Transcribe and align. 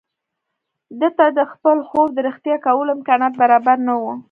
ده 0.99 1.09
ته 1.17 1.25
د 1.37 1.39
خپل 1.51 1.77
خوب 1.87 2.09
د 2.13 2.17
رښتيا 2.27 2.55
کولو 2.65 2.89
امکانات 2.97 3.33
برابر 3.41 3.77
نه 3.87 3.93
وو. 4.01 4.13